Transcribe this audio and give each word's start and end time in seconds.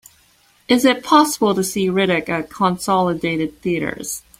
Is 0.67 0.83
it 0.83 1.03
possible 1.03 1.53
to 1.53 1.63
see 1.63 1.87
Riddick 1.89 2.27
at 2.27 2.49
Consolidated 2.49 3.61
Theatres 3.61 4.23